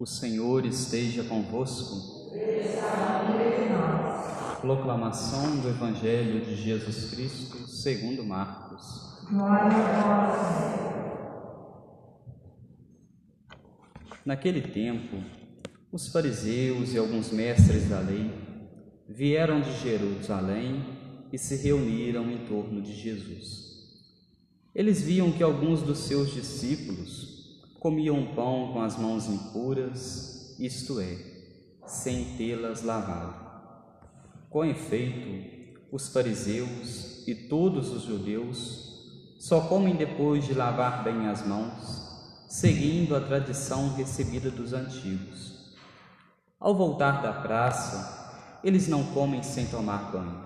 O 0.00 0.06
Senhor 0.06 0.64
esteja 0.64 1.22
convosco. 1.24 2.30
Proclamação 4.62 5.60
do 5.60 5.68
Evangelho 5.68 6.42
de 6.42 6.56
Jesus 6.56 7.10
Cristo 7.10 7.68
segundo 7.68 8.24
Marcos. 8.24 9.28
Naquele 14.24 14.62
tempo, 14.62 15.22
os 15.92 16.08
fariseus 16.08 16.94
e 16.94 16.98
alguns 16.98 17.30
mestres 17.30 17.86
da 17.86 18.00
lei 18.00 18.32
vieram 19.06 19.60
de 19.60 19.70
Jerusalém 19.82 20.82
e 21.30 21.36
se 21.36 21.56
reuniram 21.56 22.30
em 22.30 22.46
torno 22.46 22.80
de 22.80 22.94
Jesus. 22.94 24.00
Eles 24.74 25.02
viam 25.02 25.30
que 25.30 25.42
alguns 25.42 25.82
dos 25.82 25.98
seus 25.98 26.32
discípulos 26.32 27.39
comiam 27.80 28.34
pão 28.34 28.74
com 28.74 28.82
as 28.82 28.98
mãos 28.98 29.26
impuras, 29.26 30.54
isto 30.60 31.00
é, 31.00 31.16
sem 31.86 32.36
tê-las 32.36 32.82
lavado. 32.82 33.34
Com 34.50 34.66
efeito, 34.66 35.78
os 35.90 36.08
fariseus 36.08 37.26
e 37.26 37.34
todos 37.34 37.90
os 37.90 38.02
judeus 38.02 39.34
só 39.38 39.62
comem 39.62 39.96
depois 39.96 40.44
de 40.44 40.52
lavar 40.52 41.02
bem 41.02 41.26
as 41.26 41.46
mãos, 41.46 42.44
seguindo 42.46 43.16
a 43.16 43.20
tradição 43.20 43.94
recebida 43.94 44.50
dos 44.50 44.74
antigos. 44.74 45.74
Ao 46.60 46.74
voltar 46.74 47.22
da 47.22 47.32
praça, 47.32 48.60
eles 48.62 48.88
não 48.88 49.04
comem 49.04 49.42
sem 49.42 49.64
tomar 49.66 50.12
banho 50.12 50.44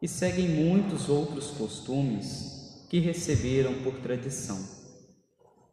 e 0.00 0.08
seguem 0.08 0.48
muitos 0.48 1.10
outros 1.10 1.48
costumes 1.50 2.86
que 2.88 3.00
receberam 3.00 3.74
por 3.82 3.98
tradição 3.98 4.83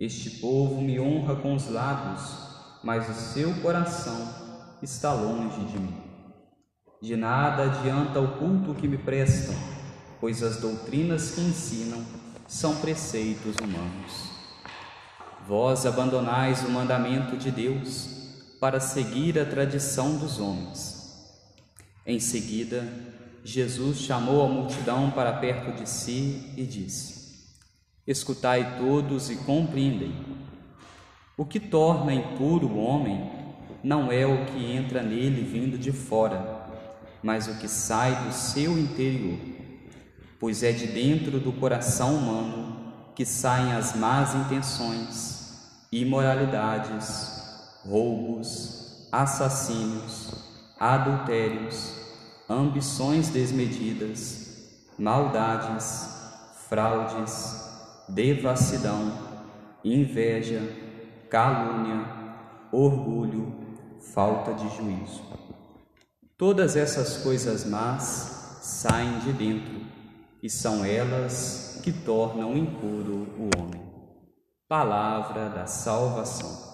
este 0.00 0.30
povo 0.38 0.80
me 0.80 0.98
honra 0.98 1.36
com 1.36 1.54
os 1.54 1.68
lábios, 1.68 2.22
mas 2.82 3.06
o 3.10 3.12
seu 3.12 3.52
coração 3.60 4.26
está 4.80 5.12
longe 5.12 5.62
de 5.66 5.78
mim. 5.78 5.94
De 7.02 7.14
nada 7.16 7.64
adianta 7.64 8.18
o 8.18 8.38
culto 8.38 8.74
que 8.74 8.88
me 8.88 8.96
prestam, 8.96 9.54
pois 10.18 10.42
as 10.42 10.56
doutrinas 10.56 11.32
que 11.32 11.42
ensinam 11.42 12.02
são 12.48 12.76
preceitos 12.76 13.56
humanos. 13.56 14.30
Vós 15.46 15.84
abandonais 15.84 16.62
o 16.62 16.70
mandamento 16.70 17.36
de 17.36 17.50
Deus 17.50 18.08
para 18.58 18.80
seguir 18.80 19.38
a 19.38 19.44
tradição 19.44 20.16
dos 20.16 20.40
homens. 20.40 20.98
Em 22.06 22.18
seguida, 22.18 22.90
Jesus 23.44 23.98
chamou 23.98 24.46
a 24.46 24.48
multidão 24.48 25.10
para 25.10 25.34
perto 25.34 25.72
de 25.72 25.86
si 25.86 26.52
e 26.56 26.64
disse: 26.64 27.19
Escutai 28.10 28.76
todos 28.76 29.30
e 29.30 29.36
compreendem. 29.36 30.12
O 31.36 31.44
que 31.44 31.60
torna 31.60 32.12
impuro 32.12 32.66
o 32.66 32.76
homem 32.76 33.30
não 33.84 34.10
é 34.10 34.26
o 34.26 34.46
que 34.46 34.72
entra 34.72 35.00
nele 35.00 35.42
vindo 35.42 35.78
de 35.78 35.92
fora, 35.92 36.66
mas 37.22 37.46
o 37.46 37.54
que 37.60 37.68
sai 37.68 38.24
do 38.24 38.32
seu 38.32 38.76
interior, 38.76 39.38
pois 40.40 40.64
é 40.64 40.72
de 40.72 40.88
dentro 40.88 41.38
do 41.38 41.52
coração 41.52 42.16
humano 42.16 42.92
que 43.14 43.24
saem 43.24 43.74
as 43.74 43.94
más 43.94 44.34
intenções, 44.34 45.70
imoralidades, 45.92 47.78
roubos, 47.88 49.06
assassínios, 49.12 50.34
adultérios, 50.80 51.94
ambições 52.48 53.28
desmedidas, 53.28 54.68
maldades, 54.98 56.08
fraudes, 56.68 57.69
devassidão, 58.10 59.12
inveja, 59.84 60.60
calúnia, 61.28 62.04
orgulho, 62.72 63.52
falta 64.12 64.52
de 64.52 64.68
juízo. 64.76 65.22
Todas 66.36 66.74
essas 66.74 67.18
coisas 67.18 67.64
más 67.64 68.58
saem 68.62 69.18
de 69.20 69.32
dentro 69.32 69.80
e 70.42 70.50
são 70.50 70.84
elas 70.84 71.80
que 71.84 71.92
tornam 71.92 72.56
impuro 72.56 73.28
o 73.38 73.50
homem. 73.56 73.80
Palavra 74.68 75.48
da 75.48 75.66
salvação. 75.66 76.70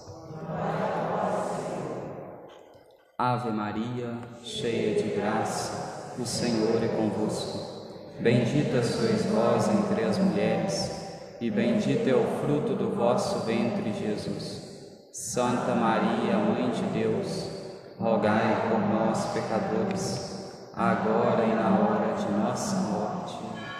Ave 3.18 3.50
Maria, 3.50 4.18
cheia 4.42 5.02
de 5.02 5.16
graça, 5.16 6.14
o 6.18 6.26
Senhor 6.26 6.82
é 6.82 6.88
convosco. 6.88 7.76
Bendita 8.20 8.82
sois 8.82 9.24
vós 9.26 9.68
entre 9.68 10.04
as 10.04 10.18
mulheres 10.18 11.05
e 11.40 11.50
bendito 11.50 12.08
é 12.08 12.14
o 12.14 12.40
fruto 12.40 12.74
do 12.74 12.90
vosso 12.94 13.40
ventre, 13.40 13.92
Jesus. 13.92 14.66
Santa 15.12 15.74
Maria, 15.74 16.36
Mãe 16.36 16.70
de 16.70 16.82
Deus, 16.98 17.50
rogai 17.98 18.68
por 18.68 18.78
nós, 18.78 19.32
pecadores, 19.32 20.52
agora 20.74 21.44
e 21.44 21.54
na 21.54 21.78
hora 21.78 22.14
de 22.14 22.30
nossa 22.32 22.76
morte. 22.76 23.34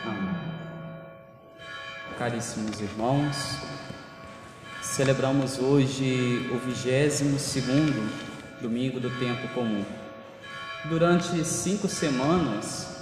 Amém. 0.05 0.34
Caríssimos 2.19 2.81
irmãos, 2.81 3.59
celebramos 4.83 5.59
hoje 5.59 6.50
o 6.55 6.59
vigésimo 6.59 7.38
segundo 7.38 8.11
domingo 8.61 8.99
do 8.99 9.11
tempo 9.19 9.49
comum. 9.49 9.84
Durante 10.87 11.44
cinco 11.44 11.88
semanas, 11.88 12.96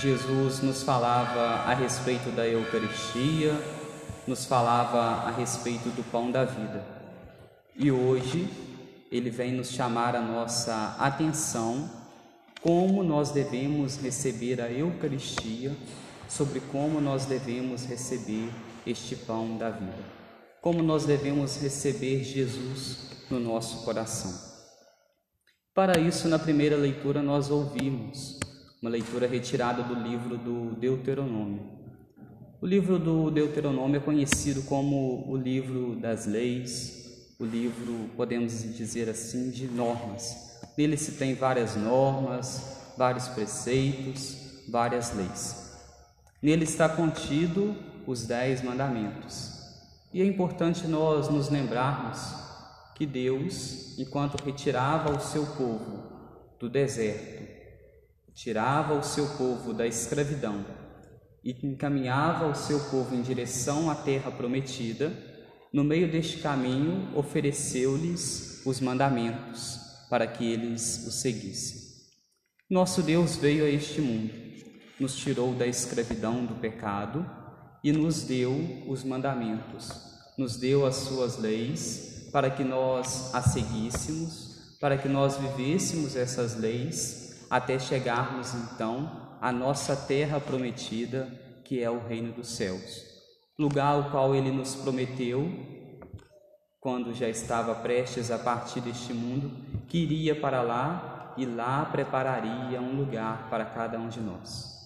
Jesus 0.00 0.60
nos 0.60 0.82
falava 0.82 1.70
a 1.70 1.72
respeito 1.72 2.30
da 2.30 2.46
Eucaristia, 2.46 3.54
nos 4.26 4.44
falava 4.44 5.26
a 5.26 5.30
respeito 5.30 5.88
do 5.88 6.04
pão 6.10 6.30
da 6.30 6.44
vida. 6.44 6.84
E 7.74 7.90
hoje 7.90 8.46
ele 9.10 9.30
vem 9.30 9.52
nos 9.52 9.70
chamar 9.70 10.14
a 10.14 10.20
nossa 10.20 10.96
atenção 10.98 11.88
como 12.60 13.02
nós 13.02 13.30
devemos 13.30 13.96
receber 13.96 14.60
a 14.60 14.70
Eucaristia, 14.70 15.74
sobre 16.28 16.60
como 16.60 17.00
nós 17.00 17.24
devemos 17.24 17.86
receber 17.86 18.50
este 18.86 19.16
pão 19.16 19.56
da 19.56 19.70
vida, 19.70 20.04
como 20.60 20.82
nós 20.82 21.06
devemos 21.06 21.56
receber 21.62 22.22
Jesus 22.22 22.98
no 23.30 23.40
nosso 23.40 23.82
coração. 23.82 24.56
Para 25.74 25.98
isso, 25.98 26.28
na 26.28 26.38
primeira 26.38 26.76
leitura, 26.76 27.22
nós 27.22 27.50
ouvimos 27.50 28.38
uma 28.80 28.90
leitura 28.90 29.26
retirada 29.26 29.82
do 29.82 29.94
livro 29.94 30.36
do 30.36 30.76
Deuteronômio. 30.76 31.62
O 32.60 32.66
livro 32.66 32.98
do 32.98 33.30
Deuteronômio 33.30 33.98
é 33.98 34.00
conhecido 34.00 34.62
como 34.62 35.24
o 35.28 35.36
livro 35.36 35.96
das 35.96 36.26
leis, 36.26 37.34
o 37.38 37.44
livro, 37.44 38.10
podemos 38.16 38.62
dizer 38.76 39.08
assim, 39.08 39.50
de 39.50 39.66
normas. 39.66 40.58
Nele 40.76 40.96
se 40.96 41.12
tem 41.12 41.34
várias 41.34 41.76
normas, 41.76 42.94
vários 42.96 43.28
preceitos, 43.28 44.64
várias 44.68 45.14
leis. 45.14 45.72
Nele 46.42 46.64
está 46.64 46.88
contido 46.88 47.74
os 48.06 48.26
dez 48.26 48.62
mandamentos. 48.62 49.52
E 50.12 50.22
é 50.22 50.24
importante 50.24 50.86
nós 50.86 51.28
nos 51.28 51.50
lembrarmos 51.50 52.20
que 52.94 53.04
Deus, 53.04 53.98
enquanto 53.98 54.42
retirava 54.42 55.14
o 55.14 55.20
seu 55.20 55.44
povo 55.44 56.04
do 56.58 56.68
deserto, 56.68 57.55
tirava 58.36 58.92
o 58.92 59.02
seu 59.02 59.26
povo 59.38 59.72
da 59.72 59.86
escravidão 59.86 60.62
e 61.42 61.56
encaminhava 61.66 62.46
o 62.46 62.54
seu 62.54 62.78
povo 62.90 63.14
em 63.14 63.22
direção 63.22 63.90
à 63.90 63.94
terra 63.94 64.30
prometida, 64.30 65.10
no 65.72 65.82
meio 65.82 66.10
deste 66.12 66.40
caminho 66.40 67.16
ofereceu-lhes 67.16 68.62
os 68.66 68.78
mandamentos 68.78 69.80
para 70.10 70.26
que 70.26 70.44
eles 70.44 71.06
o 71.06 71.10
seguissem. 71.10 71.80
Nosso 72.68 73.02
Deus 73.02 73.36
veio 73.36 73.64
a 73.64 73.70
este 73.70 74.02
mundo, 74.02 74.34
nos 75.00 75.16
tirou 75.16 75.54
da 75.54 75.66
escravidão 75.66 76.44
do 76.44 76.56
pecado 76.56 77.24
e 77.82 77.90
nos 77.90 78.22
deu 78.24 78.84
os 78.86 79.02
mandamentos, 79.02 79.90
nos 80.36 80.58
deu 80.58 80.84
as 80.84 80.96
suas 80.96 81.38
leis 81.38 82.28
para 82.30 82.50
que 82.50 82.64
nós 82.64 83.34
as 83.34 83.46
seguíssemos, 83.46 84.76
para 84.78 84.98
que 84.98 85.08
nós 85.08 85.38
vivêssemos 85.38 86.16
essas 86.16 86.54
leis 86.54 87.25
até 87.50 87.78
chegarmos 87.78 88.54
então 88.54 89.36
a 89.40 89.52
nossa 89.52 89.94
terra 89.94 90.40
prometida, 90.40 91.28
que 91.64 91.82
é 91.82 91.90
o 91.90 91.98
reino 91.98 92.32
dos 92.32 92.48
céus, 92.48 93.04
lugar 93.58 93.94
ao 93.94 94.10
qual 94.10 94.34
ele 94.34 94.50
nos 94.50 94.74
prometeu 94.74 95.48
quando 96.80 97.12
já 97.12 97.28
estava 97.28 97.74
prestes 97.74 98.30
a 98.30 98.38
partir 98.38 98.80
deste 98.80 99.12
mundo, 99.12 99.50
que 99.88 99.98
iria 99.98 100.38
para 100.38 100.62
lá 100.62 101.34
e 101.36 101.44
lá 101.44 101.84
prepararia 101.84 102.80
um 102.80 102.96
lugar 102.96 103.48
para 103.50 103.64
cada 103.64 103.98
um 103.98 104.08
de 104.08 104.20
nós. 104.20 104.76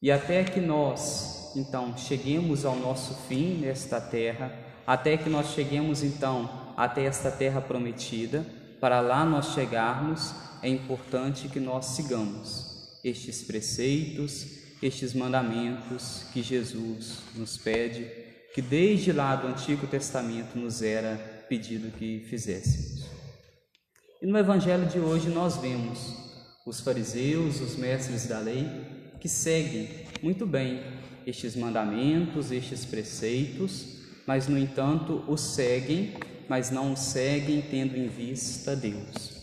E 0.00 0.12
até 0.12 0.44
que 0.44 0.60
nós, 0.60 1.52
então, 1.56 1.96
cheguemos 1.96 2.64
ao 2.64 2.76
nosso 2.76 3.14
fim 3.26 3.58
nesta 3.58 4.00
terra, 4.00 4.52
até 4.86 5.16
que 5.16 5.28
nós 5.28 5.48
cheguemos, 5.48 6.02
então, 6.02 6.48
até 6.76 7.04
esta 7.04 7.30
terra 7.30 7.60
prometida, 7.60 8.46
para 8.80 9.00
lá 9.00 9.24
nós 9.24 9.54
chegarmos, 9.54 10.34
é 10.64 10.68
importante 10.70 11.46
que 11.46 11.60
nós 11.60 11.84
sigamos 11.88 12.98
estes 13.04 13.42
preceitos, 13.42 14.46
estes 14.82 15.12
mandamentos 15.12 16.24
que 16.32 16.42
Jesus 16.42 17.18
nos 17.36 17.58
pede, 17.58 18.10
que 18.54 18.62
desde 18.62 19.12
lá 19.12 19.36
do 19.36 19.46
Antigo 19.46 19.86
Testamento 19.86 20.58
nos 20.58 20.80
era 20.80 21.16
pedido 21.50 21.90
que 21.98 22.24
fizéssemos. 22.30 23.04
E 24.22 24.26
no 24.26 24.38
Evangelho 24.38 24.86
de 24.86 24.98
hoje 24.98 25.28
nós 25.28 25.58
vemos 25.58 26.14
os 26.64 26.80
fariseus, 26.80 27.60
os 27.60 27.76
mestres 27.76 28.26
da 28.26 28.38
lei, 28.38 28.66
que 29.20 29.28
seguem 29.28 29.90
muito 30.22 30.46
bem 30.46 30.82
estes 31.26 31.54
mandamentos, 31.54 32.50
estes 32.50 32.86
preceitos, 32.86 33.98
mas 34.26 34.48
no 34.48 34.56
entanto 34.56 35.22
os 35.28 35.42
seguem, 35.42 36.14
mas 36.48 36.70
não 36.70 36.94
os 36.94 37.00
seguem 37.00 37.60
tendo 37.60 37.98
em 37.98 38.08
vista 38.08 38.74
Deus. 38.74 39.33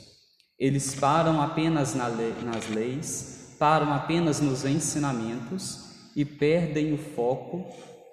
Eles 0.62 0.94
param 0.94 1.42
apenas 1.42 1.96
nas 1.96 2.70
leis, 2.70 3.56
param 3.58 3.92
apenas 3.92 4.40
nos 4.40 4.64
ensinamentos 4.64 5.86
e 6.16 6.24
perdem 6.24 6.94
o 6.94 7.00
foco, 7.00 7.66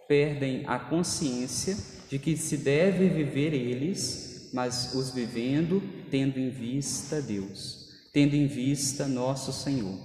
perdem 0.09 0.65
a 0.67 0.79
consciência 0.79 1.77
de 2.09 2.19
que 2.19 2.39
se 2.39 2.57
deve 2.57 3.07
viver 3.11 3.53
eles, 3.53 4.49
mas 4.55 4.95
os 4.95 5.11
vivendo 5.11 5.83
tendo 6.11 6.39
em 6.41 6.49
vista 6.49 7.21
Deus, 7.21 7.91
tendo 8.15 8.35
em 8.35 8.47
vista 8.47 9.07
nosso 9.07 9.53
Senhor. 9.53 9.99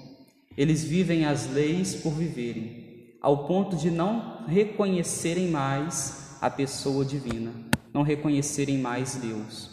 Eles 0.57 0.83
vivem 0.83 1.23
as 1.23 1.49
leis 1.49 1.95
por 1.95 2.11
viverem, 2.11 3.15
ao 3.21 3.47
ponto 3.47 3.77
de 3.77 3.89
não 3.89 4.45
reconhecerem 4.47 5.47
mais 5.47 6.35
a 6.41 6.49
pessoa 6.49 7.05
divina, 7.05 7.53
não 7.93 8.01
reconhecerem 8.01 8.79
mais 8.79 9.15
Deus. 9.15 9.72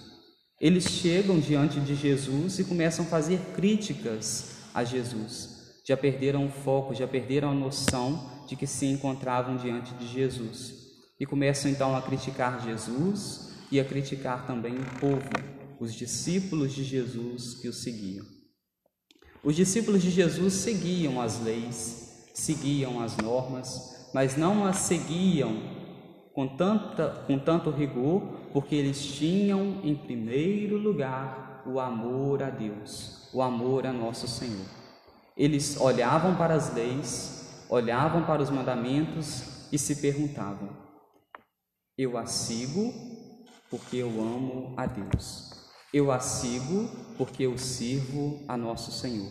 Eles 0.60 0.84
chegam 0.84 1.40
diante 1.40 1.80
de 1.80 1.94
Jesus 1.94 2.58
e 2.58 2.64
começam 2.64 3.04
a 3.06 3.08
fazer 3.08 3.38
críticas 3.54 4.56
a 4.74 4.84
Jesus. 4.84 5.80
Já 5.86 5.96
perderam 5.96 6.46
o 6.46 6.50
foco, 6.50 6.94
já 6.94 7.08
perderam 7.08 7.50
a 7.50 7.54
noção 7.54 8.44
de 8.46 8.54
que 8.56 8.66
se 8.66 8.84
encontravam 8.84 9.56
diante 9.56 9.94
de 9.94 10.06
Jesus. 10.06 10.74
E 11.18 11.24
começam 11.24 11.70
então 11.70 11.96
a 11.96 12.02
criticar 12.02 12.62
Jesus 12.62 13.54
e 13.72 13.80
a 13.80 13.84
criticar 13.84 14.46
também 14.46 14.74
o 14.74 15.00
povo, 15.00 15.30
os 15.78 15.94
discípulos 15.94 16.74
de 16.74 16.84
Jesus 16.84 17.54
que 17.54 17.68
o 17.68 17.72
seguiam. 17.72 18.26
Os 19.42 19.56
discípulos 19.56 20.02
de 20.02 20.10
Jesus 20.10 20.52
seguiam 20.52 21.20
as 21.22 21.42
leis, 21.42 22.28
seguiam 22.34 23.00
as 23.00 23.16
normas, 23.16 24.10
mas 24.12 24.36
não 24.36 24.66
as 24.66 24.76
seguiam 24.76 25.56
com, 26.34 26.46
tanta, 26.56 27.24
com 27.26 27.38
tanto 27.38 27.70
rigor, 27.70 28.39
porque 28.52 28.74
eles 28.74 29.02
tinham 29.04 29.80
em 29.84 29.94
primeiro 29.94 30.76
lugar 30.76 31.62
o 31.66 31.78
amor 31.78 32.42
a 32.42 32.50
Deus, 32.50 33.28
o 33.32 33.42
amor 33.42 33.86
a 33.86 33.92
nosso 33.92 34.26
Senhor. 34.26 34.66
Eles 35.36 35.80
olhavam 35.80 36.34
para 36.36 36.54
as 36.54 36.74
leis, 36.74 37.64
olhavam 37.68 38.24
para 38.24 38.42
os 38.42 38.50
mandamentos 38.50 39.68
e 39.72 39.78
se 39.78 39.96
perguntavam: 39.96 40.68
Eu 41.96 42.18
a 42.18 42.26
sigo 42.26 42.92
porque 43.70 43.98
eu 43.98 44.08
amo 44.08 44.74
a 44.76 44.86
Deus. 44.86 45.50
Eu 45.92 46.12
a 46.12 46.20
sigo 46.20 46.88
porque 47.16 47.44
eu 47.44 47.56
sirvo 47.58 48.40
a 48.46 48.56
nosso 48.56 48.92
Senhor. 48.92 49.30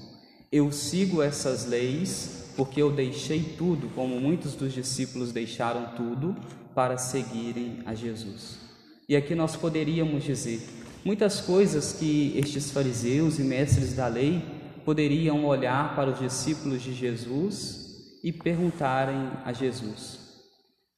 Eu 0.51 0.71
sigo 0.71 1.21
essas 1.21 1.65
leis 1.65 2.53
porque 2.57 2.81
eu 2.81 2.91
deixei 2.91 3.55
tudo, 3.57 3.87
como 3.95 4.19
muitos 4.19 4.55
dos 4.55 4.73
discípulos 4.73 5.31
deixaram 5.31 5.95
tudo, 5.95 6.35
para 6.73 6.97
seguirem 6.97 7.81
a 7.85 7.93
Jesus. 7.93 8.68
E 9.09 9.15
aqui 9.15 9.33
nós 9.33 9.55
poderíamos 9.55 10.23
dizer 10.23 10.61
muitas 11.03 11.41
coisas 11.41 11.93
que 11.93 12.31
estes 12.37 12.69
fariseus 12.69 13.39
e 13.39 13.41
mestres 13.41 13.95
da 13.95 14.05
lei 14.05 14.39
poderiam 14.85 15.45
olhar 15.45 15.95
para 15.95 16.11
os 16.11 16.19
discípulos 16.19 16.83
de 16.83 16.93
Jesus 16.93 18.19
e 18.23 18.31
perguntarem 18.31 19.31
a 19.43 19.51
Jesus: 19.51 20.19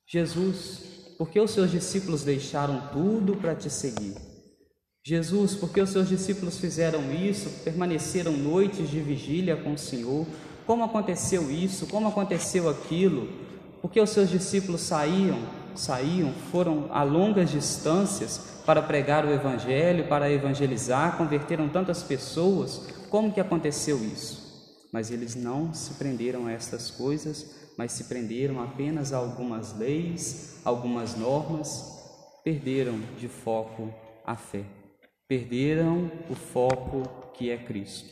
Jesus, 0.05 0.81
por 1.17 1.29
que 1.29 1.39
os 1.39 1.51
seus 1.51 1.71
discípulos 1.71 2.25
deixaram 2.25 2.89
tudo 2.91 3.37
para 3.37 3.55
te 3.55 3.69
seguir? 3.69 4.15
Jesus, 5.05 5.55
porque 5.55 5.79
os 5.79 5.89
seus 5.89 6.09
discípulos 6.09 6.57
fizeram 6.57 7.13
isso, 7.13 7.49
permaneceram 7.63 8.33
noites 8.33 8.89
de 8.89 8.99
vigília 8.99 9.55
com 9.55 9.71
o 9.71 9.77
Senhor? 9.77 10.27
Como 10.67 10.83
aconteceu 10.83 11.49
isso? 11.49 11.87
Como 11.87 12.09
aconteceu 12.09 12.69
aquilo? 12.69 13.29
Porque 13.81 14.01
os 14.01 14.09
seus 14.09 14.29
discípulos 14.29 14.81
saíam, 14.81 15.39
saíam, 15.75 16.33
foram 16.51 16.87
a 16.91 17.03
longas 17.03 17.49
distâncias 17.49 18.61
para 18.65 18.81
pregar 18.81 19.25
o 19.25 19.31
evangelho, 19.31 20.07
para 20.07 20.31
evangelizar, 20.31 21.17
converteram 21.17 21.69
tantas 21.69 22.03
pessoas. 22.03 22.87
Como 23.09 23.33
que 23.33 23.39
aconteceu 23.39 23.97
isso? 23.97 24.41
Mas 24.91 25.09
eles 25.09 25.35
não 25.35 25.73
se 25.73 25.93
prenderam 25.93 26.47
a 26.47 26.51
estas 26.51 26.91
coisas, 26.91 27.71
mas 27.77 27.91
se 27.91 28.05
prenderam 28.05 28.61
apenas 28.61 29.13
a 29.13 29.17
algumas 29.17 29.77
leis, 29.77 30.59
algumas 30.63 31.15
normas, 31.15 31.99
perderam 32.43 32.99
de 33.17 33.27
foco 33.27 33.93
a 34.25 34.35
fé 34.35 34.65
perderam 35.31 36.11
o 36.29 36.35
foco 36.35 37.31
que 37.33 37.49
é 37.51 37.57
Cristo. 37.57 38.09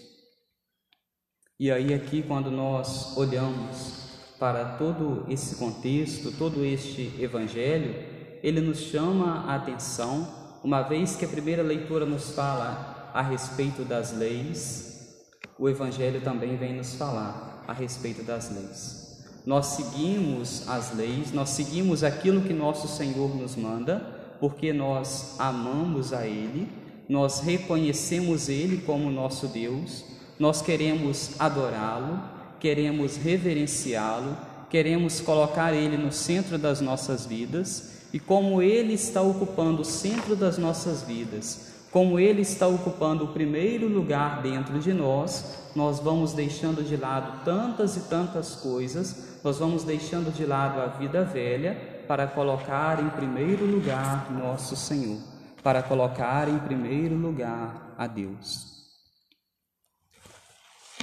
E 1.60 1.70
aí, 1.70 1.94
aqui, 1.94 2.24
quando 2.24 2.50
nós 2.50 3.18
olhamos 3.18 4.09
para 4.40 4.78
todo 4.78 5.26
esse 5.30 5.56
contexto, 5.56 6.32
todo 6.32 6.64
este 6.64 7.14
evangelho, 7.20 7.94
ele 8.42 8.62
nos 8.62 8.80
chama 8.80 9.46
a 9.48 9.56
atenção, 9.56 10.28
uma 10.64 10.82
vez 10.82 11.16
que 11.16 11.26
a 11.26 11.28
primeira 11.28 11.62
leitura 11.62 12.06
nos 12.06 12.32
fala 12.32 13.12
a 13.14 13.22
respeito 13.22 13.84
das 13.84 14.14
leis, 14.14 15.26
o 15.58 15.68
evangelho 15.68 16.22
também 16.22 16.56
vem 16.56 16.74
nos 16.74 16.96
falar 16.96 17.64
a 17.68 17.74
respeito 17.74 18.24
das 18.24 18.50
leis. 18.50 19.26
Nós 19.46 19.66
seguimos 19.68 20.68
as 20.68 20.96
leis, 20.96 21.32
nós 21.32 21.50
seguimos 21.50 22.04
aquilo 22.04 22.42
que 22.42 22.54
nosso 22.54 22.88
Senhor 22.88 23.36
nos 23.36 23.56
manda, 23.56 24.38
porque 24.40 24.72
nós 24.72 25.36
amamos 25.38 26.14
a 26.14 26.26
Ele 26.26 26.80
nós 27.10 27.40
reconhecemos 27.40 28.48
Ele 28.48 28.84
como 28.86 29.10
nosso 29.10 29.48
Deus, 29.48 30.06
nós 30.38 30.62
queremos 30.62 31.32
adorá-lo, 31.40 32.22
queremos 32.60 33.18
reverenciá-lo, 33.18 34.38
queremos 34.70 35.20
colocar 35.22 35.74
Ele 35.74 35.98
no 35.98 36.12
centro 36.12 36.58
das 36.58 36.82
nossas 36.82 37.26
vidas 37.26 38.08
e 38.14 38.20
como 38.20 38.62
Ele 38.62 38.94
está 38.94 39.22
ocupando 39.22 39.82
o 39.82 39.86
centro 39.86 40.36
das 40.36 40.58
nossas 40.58 41.04
vidas, 41.04 41.74
como 41.92 42.20
Ele 42.20 42.42
está 42.42 42.68
ocupando 42.68 43.26
o 43.26 43.34
primeiro 43.34 43.88
lugar 43.88 44.42
dentro 44.42 44.80
de 44.80 44.94
nós, 44.94 45.70
nós 45.76 46.00
vamos 46.00 46.34
deixando 46.34 46.84
de 46.84 46.96
lado 46.96 47.44
tantas 47.44 47.98
e 47.98 48.02
tantas 48.02 48.56
coisas, 48.56 49.40
nós 49.44 49.58
vamos 49.58 49.84
deixando 49.84 50.34
de 50.34 50.46
lado 50.46 50.82
a 50.82 50.88
vida 50.88 51.24
velha 51.24 52.04
para 52.08 52.28
colocar 52.28 53.02
em 53.02 53.10
primeiro 53.10 53.66
lugar 53.66 54.32
nosso 54.32 54.76
Senhor 54.76 55.18
para 55.64 55.84
colocar 55.84 56.48
em 56.48 56.58
primeiro 56.60 57.16
lugar 57.16 57.94
a 57.98 58.08
Deus. 58.08 58.79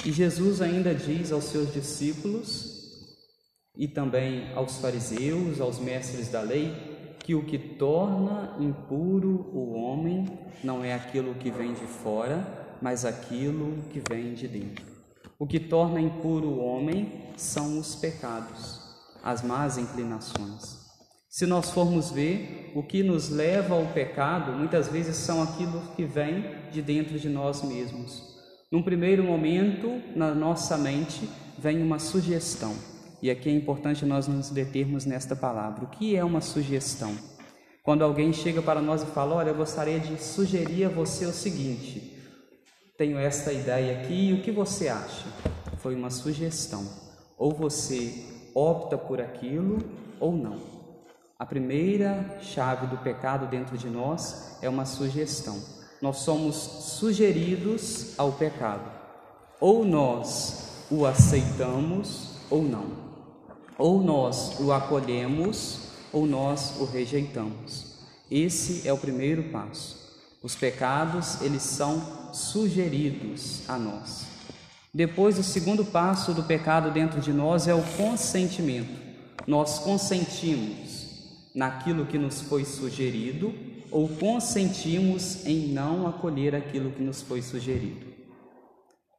E 0.05 0.13
Jesus 0.13 0.61
ainda 0.61 0.95
diz 0.95 1.33
aos 1.33 1.45
seus 1.45 1.73
discípulos 1.73 2.77
e 3.77 3.89
também 3.89 4.53
aos 4.55 4.79
fariseus, 4.79 5.61
aos 5.61 5.79
mestres 5.79 6.29
da 6.29 6.41
lei, 6.41 6.73
que 7.19 7.35
o 7.35 7.45
que 7.45 7.59
torna 7.59 8.57
impuro 8.61 9.51
o 9.53 9.73
homem 9.73 10.27
não 10.63 10.85
é 10.85 10.95
aquilo 10.95 11.35
que 11.35 11.51
vem 11.51 11.75
de 11.75 11.85
fora, 11.85 12.47
mas 12.81 13.05
aquilo 13.05 13.83
que 13.91 14.01
vem 14.09 14.33
de 14.35 14.47
dentro. 14.47 14.85
O 15.39 15.47
que 15.47 15.59
torna 15.59 16.01
impuro 16.01 16.47
o 16.47 16.65
homem 16.65 17.25
são 17.37 17.79
os 17.79 17.95
pecados, 17.97 18.81
as 19.23 19.43
más 19.43 19.77
inclinações. 19.77 20.87
Se 21.29 21.45
nós 21.45 21.71
formos 21.71 22.11
ver, 22.11 22.73
o 22.75 22.83
que 22.83 23.03
nos 23.03 23.29
leva 23.29 23.75
ao 23.75 23.87
pecado 23.87 24.53
muitas 24.53 24.89
vezes 24.89 25.17
são 25.17 25.43
aquilo 25.43 25.83
que 25.95 26.05
vem 26.05 26.45
de 26.71 26.81
dentro 26.81 27.19
de 27.19 27.29
nós 27.29 27.63
mesmos. 27.63 28.36
Num 28.71 28.83
primeiro 28.83 29.23
momento, 29.23 30.03
na 30.17 30.35
nossa 30.35 30.77
mente, 30.77 31.29
vem 31.57 31.81
uma 31.81 32.01
sugestão. 32.01 32.75
E 33.23 33.31
aqui 33.31 33.49
é 33.49 33.53
importante 33.53 34.05
nós 34.05 34.27
nos 34.27 34.51
determos 34.51 35.05
nesta 35.05 35.37
palavra. 35.37 35.85
O 35.85 35.89
que 35.89 36.17
é 36.17 36.25
uma 36.25 36.41
sugestão? 36.41 37.15
Quando 37.85 38.03
alguém 38.03 38.33
chega 38.33 38.61
para 38.61 38.83
nós 38.83 39.05
e 39.05 39.07
fala: 39.07 39.37
Olha, 39.37 39.51
eu 39.51 39.55
gostaria 39.55 40.01
de 40.01 40.21
sugerir 40.21 40.87
a 40.87 40.89
você 40.89 41.27
o 41.27 41.33
seguinte: 41.33 42.19
tenho 42.99 43.17
esta 43.17 43.53
ideia 43.53 44.01
aqui, 44.01 44.37
o 44.37 44.43
que 44.43 44.51
você 44.51 44.89
acha? 44.89 45.27
Foi 45.79 45.95
uma 45.95 46.11
sugestão. 46.11 46.85
Ou 47.39 47.53
você 47.55 48.25
opta 48.53 48.99
por 48.99 49.21
aquilo 49.21 49.79
ou 50.19 50.33
não. 50.33 50.61
A 51.39 51.47
primeira 51.47 52.39
chave 52.41 52.89
do 52.89 52.97
pecado 52.99 53.47
dentro 53.47 53.79
de 53.79 53.89
nós 53.89 54.59
é 54.61 54.69
uma 54.69 54.85
sugestão. 54.85 55.76
Nós 56.01 56.19
somos 56.19 56.55
sugeridos 56.55 58.19
ao 58.19 58.33
pecado. 58.33 58.91
Ou 59.61 59.85
nós 59.85 60.87
o 60.91 61.07
aceitamos 61.07 62.31
ou 62.51 62.63
não. 62.63 62.87
Ou 63.79 64.03
nós 64.03 64.59
o 64.61 64.73
acolhemos 64.73 65.87
ou 66.13 66.27
nós 66.27 66.79
o 66.79 66.85
rejeitamos. 66.85 67.97
Esse 68.31 68.87
é 68.87 68.93
o 68.93 68.99
primeiro 68.99 69.45
passo. 69.45 70.07
Os 70.43 70.55
pecados, 70.55 71.41
eles 71.43 71.63
são 71.63 72.33
sugeridos 72.33 73.69
a 73.69 73.79
nós. 73.79 74.27
Depois, 74.93 75.39
o 75.39 75.43
segundo 75.43 75.85
passo 75.85 76.33
do 76.33 76.43
pecado 76.43 76.91
dentro 76.91 77.21
de 77.21 77.33
nós 77.33 77.69
é 77.69 77.75
o 77.75 77.83
consentimento. 77.97 79.07
Nós 79.47 79.79
consentimos 79.79 81.07
naquilo 81.55 82.07
que 82.07 82.19
nos 82.19 82.41
foi 82.41 82.65
sugerido 82.65 83.53
ou 83.91 84.09
consentimos 84.09 85.47
em 85.47 85.69
não 85.69 86.07
acolher 86.07 86.55
aquilo 86.55 86.91
que 86.91 87.03
nos 87.03 87.23
foi 87.23 87.43
sugerido. 87.43 88.07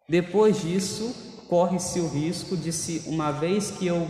Depois 0.10 0.62
disso, 0.62 1.46
corre-se 1.50 2.00
o 2.00 2.08
risco 2.08 2.56
de 2.56 2.72
se, 2.72 3.04
uma 3.08 3.32
vez 3.32 3.72
que 3.72 3.88
eu 3.88 4.08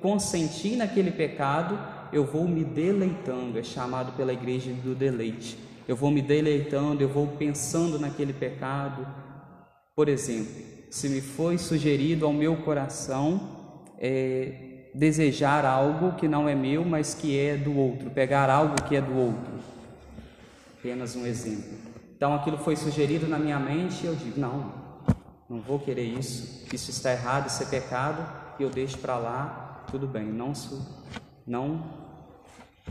consenti 0.00 0.76
naquele 0.76 1.10
pecado, 1.10 1.78
eu 2.12 2.24
vou 2.24 2.46
me 2.46 2.64
deleitando, 2.64 3.58
é 3.58 3.62
chamado 3.62 4.12
pela 4.12 4.32
igreja 4.32 4.72
do 4.72 4.94
deleite. 4.94 5.58
Eu 5.86 5.96
vou 5.96 6.10
me 6.10 6.22
deleitando, 6.22 7.02
eu 7.02 7.08
vou 7.08 7.26
pensando 7.26 7.98
naquele 7.98 8.32
pecado. 8.32 9.06
Por 9.94 10.08
exemplo, 10.08 10.52
se 10.90 11.08
me 11.08 11.20
foi 11.20 11.58
sugerido 11.58 12.26
ao 12.26 12.32
meu 12.32 12.56
coração 12.56 13.84
é, 13.98 14.88
desejar 14.94 15.64
algo 15.64 16.12
que 16.12 16.26
não 16.26 16.48
é 16.48 16.54
meu, 16.54 16.84
mas 16.84 17.14
que 17.14 17.38
é 17.38 17.56
do 17.56 17.76
outro, 17.76 18.10
pegar 18.10 18.50
algo 18.50 18.74
que 18.88 18.96
é 18.96 19.00
do 19.00 19.16
outro. 19.16 19.52
Apenas 20.80 21.14
um 21.14 21.26
exemplo. 21.26 21.76
Então 22.16 22.34
aquilo 22.34 22.56
foi 22.56 22.74
sugerido 22.74 23.28
na 23.28 23.38
minha 23.38 23.58
mente 23.58 24.02
e 24.02 24.06
eu 24.06 24.14
digo: 24.14 24.40
não, 24.40 24.72
não 25.46 25.60
vou 25.60 25.78
querer 25.78 26.04
isso, 26.04 26.66
isso 26.72 26.90
está 26.90 27.12
errado, 27.12 27.48
isso 27.48 27.62
é 27.62 27.66
pecado, 27.66 28.26
e 28.58 28.62
eu 28.62 28.70
deixo 28.70 28.96
para 28.96 29.18
lá, 29.18 29.84
tudo 29.90 30.06
bem, 30.06 30.24
não, 30.24 30.54
não, 31.46 31.84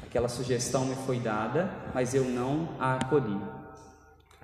aquela 0.05 0.29
sugestão 0.29 0.85
me 0.85 0.93
foi 0.97 1.19
dada, 1.19 1.67
mas 1.91 2.13
eu 2.13 2.25
não 2.25 2.69
a 2.79 2.93
acolhi. 2.93 3.41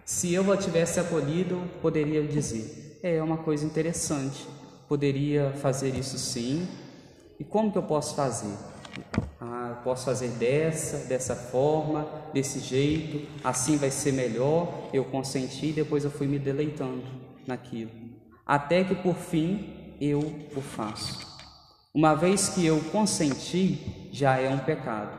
Se 0.03 0.33
eu 0.33 0.51
a 0.51 0.57
tivesse 0.57 0.99
acolhido, 0.99 1.61
poderia 1.83 2.27
dizer: 2.27 2.99
é 3.03 3.21
uma 3.21 3.37
coisa 3.37 3.63
interessante, 3.63 4.47
poderia 4.87 5.51
fazer 5.57 5.93
isso 5.93 6.17
sim, 6.17 6.67
e 7.39 7.43
como 7.43 7.71
que 7.71 7.77
eu 7.77 7.83
posso 7.83 8.15
fazer? 8.15 8.55
Ah, 9.51 9.81
posso 9.83 10.05
fazer 10.05 10.29
dessa, 10.29 11.07
dessa 11.07 11.35
forma, 11.35 12.07
desse 12.33 12.59
jeito, 12.59 13.27
assim 13.43 13.77
vai 13.77 13.91
ser 13.91 14.11
melhor. 14.11 14.89
Eu 14.93 15.05
consenti 15.05 15.67
e 15.67 15.73
depois 15.73 16.03
eu 16.03 16.11
fui 16.11 16.27
me 16.27 16.39
deleitando 16.39 17.03
naquilo. 17.45 17.91
Até 18.45 18.83
que 18.83 18.95
por 18.95 19.15
fim 19.15 19.95
eu 19.99 20.19
o 20.55 20.61
faço. 20.61 21.35
Uma 21.93 22.13
vez 22.13 22.49
que 22.49 22.65
eu 22.65 22.79
consenti, 22.91 24.09
já 24.11 24.37
é 24.37 24.49
um 24.49 24.59
pecado. 24.59 25.17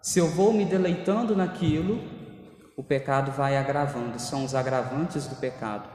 Se 0.00 0.18
eu 0.18 0.28
vou 0.28 0.52
me 0.52 0.64
deleitando 0.64 1.34
naquilo, 1.34 2.00
o 2.76 2.82
pecado 2.82 3.30
vai 3.32 3.56
agravando, 3.56 4.18
são 4.18 4.44
os 4.44 4.54
agravantes 4.54 5.26
do 5.26 5.36
pecado. 5.36 5.88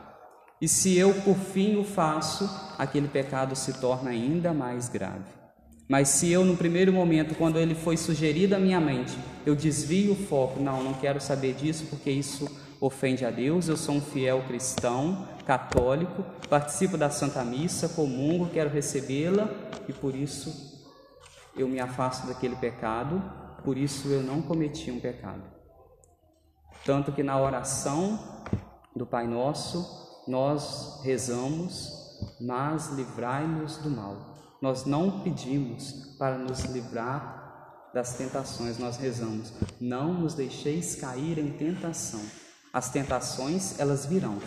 E 0.59 0.67
se 0.67 0.97
eu 0.97 1.13
por 1.21 1.35
fim 1.35 1.77
o 1.77 1.83
faço, 1.83 2.49
aquele 2.77 3.07
pecado 3.07 3.55
se 3.55 3.79
torna 3.79 4.09
ainda 4.09 4.53
mais 4.53 4.89
grave. 4.89 5.37
Mas 5.87 6.09
se 6.09 6.29
eu, 6.29 6.43
no 6.43 6.57
primeiro 6.57 6.91
momento, 6.91 7.33
quando 7.35 7.57
ele 7.57 7.73
foi 7.73 7.95
sugerido 7.95 8.55
à 8.55 8.59
minha 8.59 8.79
mente, 8.79 9.17
eu 9.45 9.55
desvio 9.55 10.11
o 10.11 10.15
foco, 10.15 10.59
não, 10.59 10.83
não 10.83 10.93
quero 10.93 11.21
saber 11.21 11.53
disso 11.53 11.85
porque 11.89 12.11
isso 12.11 12.45
ofende 12.81 13.23
a 13.23 13.31
Deus, 13.31 13.69
eu 13.69 13.77
sou 13.77 13.95
um 13.95 14.01
fiel 14.01 14.43
cristão, 14.47 15.27
católico, 15.45 16.25
participo 16.49 16.97
da 16.97 17.09
Santa 17.09 17.43
Missa, 17.43 17.87
comungo, 17.89 18.49
quero 18.49 18.69
recebê-la 18.69 19.49
e 19.87 19.93
por 19.93 20.13
isso 20.13 20.75
eu 21.55 21.69
me 21.69 21.79
afasto 21.79 22.27
daquele 22.27 22.57
pecado, 22.57 23.23
por 23.63 23.77
isso 23.77 24.09
eu 24.09 24.21
não 24.21 24.41
cometi 24.41 24.91
um 24.91 24.99
pecado. 24.99 25.43
Tanto 26.85 27.13
que 27.13 27.23
na 27.23 27.39
oração 27.39 28.19
do 28.93 29.05
Pai 29.05 29.25
Nosso, 29.25 30.23
nós 30.27 31.01
rezamos, 31.03 32.35
mas 32.39 32.89
livrai-nos 32.89 33.77
do 33.77 33.89
mal. 33.89 34.26
Nós 34.61 34.85
não 34.85 35.21
pedimos 35.21 36.15
para 36.17 36.37
nos 36.37 36.61
livrar 36.65 37.89
das 37.93 38.15
tentações, 38.15 38.77
nós 38.77 38.97
rezamos: 38.97 39.53
não 39.79 40.13
nos 40.13 40.33
deixeis 40.33 40.95
cair 40.95 41.37
em 41.37 41.51
tentação. 41.51 42.21
As 42.73 42.89
tentações, 42.89 43.79
elas 43.79 44.05
virão, 44.05 44.37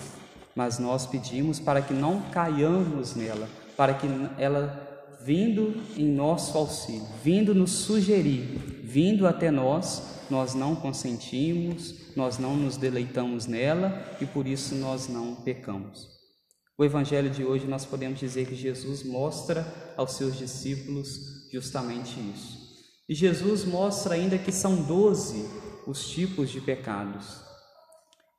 mas 0.55 0.79
nós 0.79 1.07
pedimos 1.07 1.59
para 1.59 1.83
que 1.83 1.95
não 1.95 2.23
caiamos 2.31 3.15
nela, 3.15 3.49
para 3.77 3.95
que 3.95 4.07
ela 4.39 4.89
vindo 5.23 5.75
em 5.97 6.07
nosso 6.07 6.57
auxílio, 6.57 7.07
vindo 7.23 7.55
nos 7.55 7.71
sugerir, 7.71 8.81
vindo 8.83 9.27
até 9.27 9.51
nós, 9.51 10.03
nós 10.31 10.55
não 10.55 10.75
consentimos, 10.75 12.15
nós 12.17 12.39
não 12.39 12.57
nos 12.57 12.77
deleitamos 12.77 13.47
nela 13.47 14.17
e 14.21 14.27
por 14.27 14.47
isso 14.47 14.75
nós 14.75 15.09
não 15.09 15.35
pecamos. 15.35 16.20
O 16.81 16.85
evangelho 16.85 17.29
de 17.29 17.45
hoje 17.45 17.67
nós 17.67 17.85
podemos 17.85 18.19
dizer 18.19 18.47
que 18.47 18.55
Jesus 18.55 19.03
mostra 19.03 19.71
aos 19.99 20.13
seus 20.13 20.35
discípulos 20.35 21.51
justamente 21.53 22.19
isso. 22.35 22.59
E 23.07 23.15
Jesus 23.15 23.67
mostra 23.67 24.15
ainda 24.15 24.39
que 24.39 24.51
são 24.51 24.77
doze 24.77 25.47
os 25.87 26.09
tipos 26.09 26.49
de 26.49 26.59
pecados. 26.59 27.37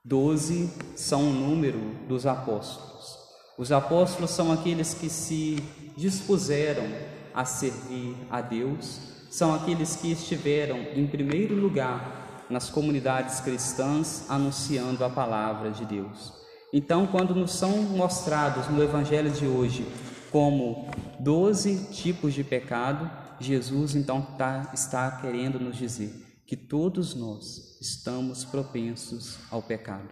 Doze 0.03 0.73
são 0.95 1.29
o 1.29 1.31
número 1.31 1.77
dos 2.07 2.25
apóstolos. 2.25 3.15
Os 3.59 3.71
apóstolos 3.71 4.31
são 4.31 4.51
aqueles 4.51 4.95
que 4.95 5.07
se 5.07 5.57
dispuseram 5.95 6.87
a 7.35 7.45
servir 7.45 8.15
a 8.27 8.41
Deus, 8.41 9.01
são 9.29 9.53
aqueles 9.53 9.95
que 9.95 10.11
estiveram 10.11 10.79
em 10.95 11.05
primeiro 11.05 11.53
lugar 11.53 12.47
nas 12.49 12.71
comunidades 12.71 13.39
cristãs 13.39 14.25
anunciando 14.27 15.05
a 15.05 15.11
palavra 15.11 15.69
de 15.69 15.85
Deus. 15.85 16.41
Então, 16.73 17.05
quando 17.05 17.35
nos 17.35 17.51
são 17.51 17.81
mostrados 17.83 18.69
no 18.69 18.81
Evangelho 18.81 19.29
de 19.29 19.45
hoje 19.45 19.85
como 20.31 20.89
doze 21.19 21.87
tipos 21.91 22.33
de 22.33 22.45
pecado, 22.45 23.11
Jesus 23.41 23.93
então 23.95 24.21
tá, 24.37 24.71
está 24.73 25.11
querendo 25.19 25.59
nos 25.59 25.75
dizer 25.75 26.43
que 26.47 26.55
todos 26.55 27.13
nós 27.13 27.77
estamos 27.81 28.45
propensos 28.45 29.37
ao 29.49 29.61
pecado. 29.61 30.09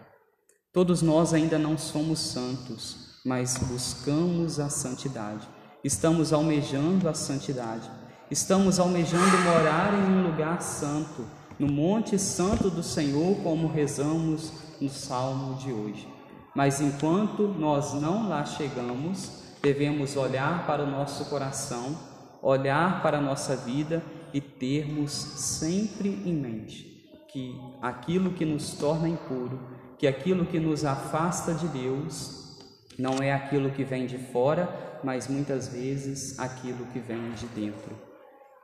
Todos 0.72 1.00
nós 1.00 1.32
ainda 1.32 1.58
não 1.58 1.78
somos 1.78 2.18
santos, 2.18 3.20
mas 3.24 3.56
buscamos 3.56 4.60
a 4.60 4.68
santidade. 4.68 5.48
Estamos 5.82 6.30
almejando 6.30 7.08
a 7.08 7.14
santidade. 7.14 7.90
Estamos 8.30 8.78
almejando 8.78 9.38
morar 9.38 9.94
em 9.94 10.12
um 10.12 10.30
lugar 10.30 10.60
santo, 10.60 11.26
no 11.58 11.66
Monte 11.66 12.18
Santo 12.18 12.68
do 12.70 12.82
Senhor, 12.82 13.36
como 13.42 13.66
rezamos 13.66 14.52
no 14.80 14.88
salmo 14.88 15.54
de 15.54 15.72
hoje. 15.72 16.19
Mas 16.54 16.80
enquanto 16.80 17.46
nós 17.48 17.94
não 17.94 18.28
lá 18.28 18.44
chegamos, 18.44 19.40
devemos 19.62 20.16
olhar 20.16 20.66
para 20.66 20.82
o 20.82 20.90
nosso 20.90 21.26
coração, 21.26 21.96
olhar 22.42 23.02
para 23.02 23.18
a 23.18 23.20
nossa 23.20 23.56
vida 23.56 24.02
e 24.32 24.40
termos 24.40 25.12
sempre 25.12 26.08
em 26.08 26.32
mente 26.32 26.90
que 27.28 27.56
aquilo 27.80 28.32
que 28.32 28.44
nos 28.44 28.72
torna 28.72 29.08
impuro, 29.08 29.60
que 29.98 30.06
aquilo 30.06 30.44
que 30.44 30.58
nos 30.58 30.84
afasta 30.84 31.54
de 31.54 31.68
Deus, 31.68 32.58
não 32.98 33.18
é 33.22 33.32
aquilo 33.32 33.70
que 33.70 33.84
vem 33.84 34.06
de 34.06 34.18
fora, 34.18 34.98
mas 35.04 35.28
muitas 35.28 35.68
vezes 35.68 36.38
aquilo 36.38 36.86
que 36.86 36.98
vem 36.98 37.30
de 37.32 37.46
dentro. 37.46 37.96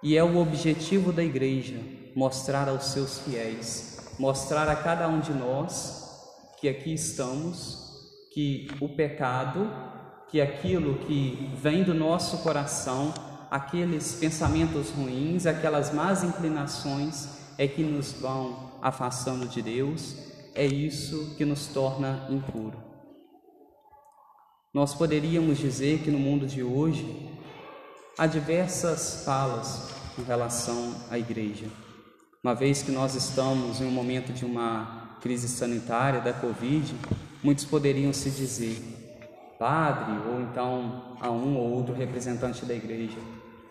E 0.03 0.17
é 0.17 0.25
o 0.25 0.39
objetivo 0.39 1.13
da 1.13 1.23
igreja 1.23 1.81
mostrar 2.15 2.69
aos 2.69 2.87
seus 2.87 3.21
fiéis, 3.21 4.15
mostrar 4.19 4.69
a 4.69 4.77
cada 4.77 5.09
um 5.09 5.21
de 5.21 5.33
nós 5.33 6.06
que 6.59 6.69
aqui 6.69 6.95
estamos, 6.95 7.87
que 8.33 8.69
o 8.81 8.89
pecado, 8.89 9.71
que 10.29 10.41
aquilo 10.41 10.99
que 11.07 11.51
vem 11.57 11.85
do 11.85 11.95
nosso 11.95 12.39
coração, 12.39 13.13
aqueles 13.51 14.15
pensamentos 14.15 14.91
ruins, 14.91 15.47
aquelas 15.47 15.93
más 15.93 16.25
inclinações, 16.25 17.29
é 17.59 17.67
que 17.67 17.83
nos 17.83 18.13
vão 18.13 18.73
afastando 18.83 19.47
de 19.47 19.63
Deus, 19.63 20.17
é 20.55 20.65
isso 20.65 21.35
que 21.37 21.45
nos 21.45 21.67
torna 21.69 22.27
impuro. 22.31 22.77
Nós 24.73 24.95
poderíamos 24.95 25.59
dizer 25.59 26.01
que 26.01 26.11
no 26.11 26.19
mundo 26.19 26.47
de 26.47 26.63
hoje 26.63 27.31
há 28.19 28.27
diversas 28.27 29.25
falas 29.25 29.91
em 30.19 30.23
relação 30.23 30.95
à 31.11 31.19
igreja. 31.19 31.67
Uma 32.43 32.55
vez 32.55 32.83
que 32.83 32.93
nós 32.93 33.15
estamos 33.15 33.81
em 33.81 33.87
um 33.87 33.91
momento 33.91 34.33
de 34.33 34.45
uma 34.45 35.06
crise 35.21 35.49
sanitária 35.49 36.21
da 36.21 36.33
Covid, 36.33 36.95
muitos 37.43 37.65
poderiam 37.65 38.13
se 38.13 38.31
dizer 38.31 38.97
padre 39.59 40.13
ou 40.29 40.41
então 40.43 41.17
a 41.21 41.31
um 41.31 41.57
ou 41.57 41.73
outro 41.73 41.95
representante 41.95 42.65
da 42.65 42.75
igreja. 42.75 43.19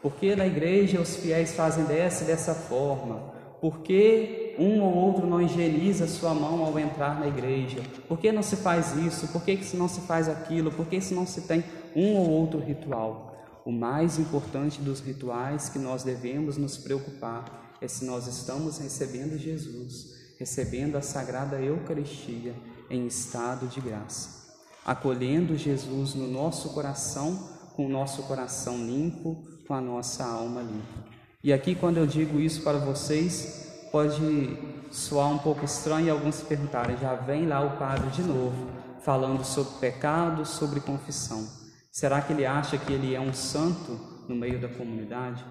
Por 0.01 0.13
que 0.15 0.35
na 0.35 0.45
igreja 0.45 1.01
os 1.01 1.15
fiéis 1.15 1.53
fazem 1.55 1.83
dessa 1.85 2.23
e 2.23 2.27
dessa 2.27 2.53
forma? 2.53 3.33
Por 3.61 3.79
que 3.79 4.55
um 4.59 4.81
ou 4.81 4.93
outro 4.95 5.25
não 5.25 5.41
higieniza 5.41 6.07
sua 6.07 6.33
mão 6.33 6.63
ao 6.63 6.77
entrar 6.77 7.19
na 7.19 7.27
igreja? 7.27 7.81
Por 8.07 8.19
que 8.19 8.31
não 8.31 8.43
se 8.43 8.57
faz 8.57 8.95
isso? 8.95 9.27
Por 9.29 9.43
que 9.43 9.59
não 9.75 9.87
se 9.87 10.01
faz 10.01 10.29
aquilo? 10.29 10.71
Por 10.71 10.85
que 10.85 10.99
não 11.13 11.25
se 11.25 11.41
tem 11.41 11.63
um 11.95 12.15
ou 12.15 12.29
outro 12.29 12.59
ritual? 12.59 13.35
O 13.65 13.71
mais 13.71 14.19
importante 14.19 14.79
dos 14.79 14.99
rituais 14.99 15.69
que 15.69 15.79
nós 15.79 16.03
devemos 16.03 16.57
nos 16.57 16.77
preocupar 16.77 17.75
é 17.81 17.87
se 17.87 18.05
nós 18.05 18.27
estamos 18.27 18.77
recebendo 18.77 19.37
Jesus, 19.37 20.13
recebendo 20.37 20.95
a 20.95 21.01
sagrada 21.01 21.59
Eucaristia 21.61 22.53
em 22.89 23.07
estado 23.07 23.67
de 23.67 23.81
graça, 23.81 24.53
acolhendo 24.85 25.57
Jesus 25.57 26.13
no 26.13 26.27
nosso 26.27 26.69
coração, 26.69 27.49
com 27.75 27.85
o 27.85 27.89
nosso 27.89 28.23
coração 28.23 28.77
limpo, 28.77 29.43
com 29.67 29.73
a 29.73 29.81
nossa 29.81 30.23
alma 30.25 30.61
limpa. 30.61 31.05
E 31.43 31.53
aqui, 31.53 31.75
quando 31.75 31.97
eu 31.97 32.07
digo 32.07 32.39
isso 32.39 32.61
para 32.61 32.77
vocês, 32.77 33.87
pode 33.91 34.57
soar 34.91 35.31
um 35.31 35.37
pouco 35.37 35.63
estranho 35.63 36.07
e 36.07 36.09
alguns 36.09 36.35
se 36.35 36.45
perguntarem: 36.45 36.97
já 36.97 37.15
vem 37.15 37.45
lá 37.45 37.61
o 37.61 37.77
padre 37.77 38.09
de 38.09 38.21
novo, 38.21 38.69
falando 39.01 39.43
sobre 39.43 39.79
pecado, 39.79 40.45
sobre 40.45 40.79
confissão. 40.79 41.47
Será 41.91 42.21
que 42.21 42.33
ele 42.33 42.45
acha 42.45 42.77
que 42.77 42.91
ele 42.91 43.13
é 43.13 43.21
um 43.21 43.33
santo 43.33 43.99
no 44.27 44.35
meio 44.35 44.59
da 44.59 44.67
comunidade? 44.67 45.45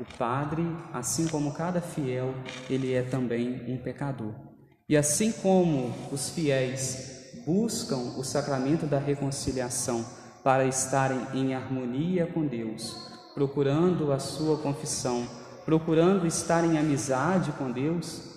O 0.00 0.04
padre, 0.18 0.66
assim 0.92 1.28
como 1.28 1.54
cada 1.54 1.80
fiel, 1.80 2.34
ele 2.68 2.92
é 2.92 3.02
também 3.02 3.62
um 3.68 3.76
pecador. 3.76 4.34
E 4.88 4.96
assim 4.96 5.30
como 5.30 5.94
os 6.10 6.30
fiéis 6.30 7.32
buscam 7.46 8.18
o 8.18 8.24
sacramento 8.24 8.86
da 8.86 8.98
reconciliação 8.98 10.04
para 10.42 10.64
estarem 10.66 11.20
em 11.32 11.54
harmonia 11.54 12.26
com 12.26 12.44
Deus, 12.44 12.96
procurando 13.34 14.12
a 14.12 14.18
sua 14.18 14.58
confissão, 14.58 15.28
procurando 15.64 16.26
estar 16.26 16.64
em 16.64 16.76
amizade 16.76 17.52
com 17.52 17.70
Deus, 17.70 18.32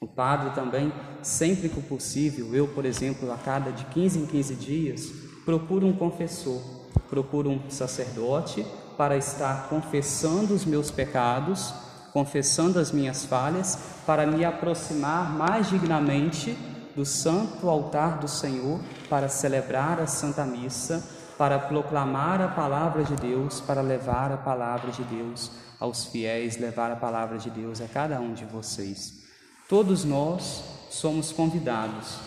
o 0.00 0.06
padre 0.06 0.54
também, 0.54 0.90
sempre 1.22 1.68
que 1.68 1.80
possível, 1.82 2.54
eu, 2.54 2.66
por 2.68 2.86
exemplo, 2.86 3.30
a 3.30 3.36
cada 3.36 3.70
de 3.70 3.84
15 3.84 4.18
em 4.18 4.26
15 4.26 4.54
dias, 4.54 5.12
procuro 5.44 5.86
um 5.86 5.92
confessor 5.92 6.82
procuro 7.12 7.50
um 7.50 7.68
sacerdote 7.68 8.64
para 8.96 9.16
estar 9.16 9.68
confessando 9.68 10.54
os 10.54 10.64
meus 10.64 10.90
pecados, 10.90 11.72
confessando 12.12 12.78
as 12.78 12.92
minhas 12.92 13.24
falhas, 13.24 13.78
para 14.06 14.26
me 14.26 14.44
aproximar 14.44 15.32
mais 15.32 15.68
dignamente 15.68 16.56
do 16.94 17.04
santo 17.06 17.68
altar 17.68 18.18
do 18.18 18.28
Senhor, 18.28 18.80
para 19.08 19.28
celebrar 19.28 20.00
a 20.00 20.06
Santa 20.06 20.44
Missa, 20.44 21.02
para 21.38 21.58
proclamar 21.58 22.40
a 22.40 22.48
palavra 22.48 23.02
de 23.02 23.16
Deus, 23.16 23.60
para 23.60 23.80
levar 23.80 24.30
a 24.30 24.36
palavra 24.36 24.92
de 24.92 25.02
Deus 25.04 25.50
aos 25.80 26.04
fiéis, 26.04 26.58
levar 26.58 26.92
a 26.92 26.96
palavra 26.96 27.38
de 27.38 27.50
Deus 27.50 27.80
a 27.80 27.88
cada 27.88 28.20
um 28.20 28.34
de 28.34 28.44
vocês. 28.44 29.22
Todos 29.68 30.04
nós 30.04 30.62
somos 30.90 31.32
convidados 31.32 32.18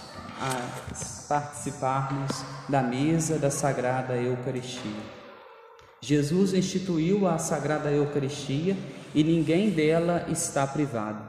a 0.41 1.29
participarmos 1.29 2.43
da 2.67 2.81
mesa 2.81 3.38
da 3.38 3.50
Sagrada 3.50 4.15
Eucaristia. 4.15 5.25
Jesus 6.05 6.53
instituiu 6.53 7.27
a 7.27 7.39
Sagrada 7.39 7.89
Eucaristia 7.89 8.77
e 9.15 9.24
ninguém 9.24 9.71
dela 9.71 10.24
está 10.29 10.67
privado, 10.67 11.19